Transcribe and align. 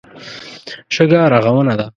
شګه 0.93 1.19
رغونه 1.33 1.73
ده. 1.79 1.85